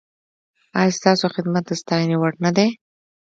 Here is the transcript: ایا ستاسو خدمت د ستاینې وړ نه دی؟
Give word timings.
ایا 0.79 0.95
ستاسو 0.97 1.25
خدمت 1.35 1.63
د 1.67 1.71
ستاینې 1.81 2.15
وړ 2.19 2.33
نه 2.45 2.51
دی؟ 2.57 2.67